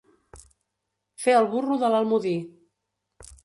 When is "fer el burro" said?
1.25-1.79